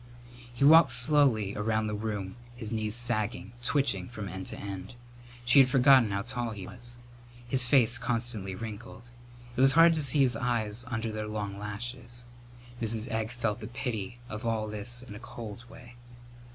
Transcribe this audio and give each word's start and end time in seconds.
He 0.51 0.65
walked 0.65 0.89
slowly 0.89 1.53
along 1.53 1.85
the 1.85 1.93
room, 1.93 2.35
his 2.55 2.73
knees 2.73 2.95
sagging, 2.95 3.51
twitching 3.61 4.07
from 4.09 4.27
end 4.27 4.47
to 4.47 4.57
end. 4.57 4.95
She 5.45 5.59
had 5.59 5.69
forgotten 5.69 6.09
how 6.09 6.23
tall 6.23 6.49
he 6.49 6.65
was. 6.65 6.95
His 7.47 7.67
face 7.67 7.99
constantly 7.99 8.55
wrinkled. 8.55 9.11
It 9.55 9.61
was 9.61 9.73
hard 9.73 9.93
to 9.93 10.01
see 10.03 10.21
his 10.21 10.35
eyes 10.35 10.85
under 10.87 11.11
their 11.11 11.27
long 11.27 11.59
lashes. 11.59 12.25
Mrs. 12.81 13.11
Egg 13.11 13.29
felt 13.29 13.59
the 13.59 13.67
pity 13.67 14.17
of 14.27 14.43
all 14.43 14.67
this 14.67 15.03
in 15.03 15.13
a 15.13 15.19
cold 15.19 15.69
way. 15.69 15.93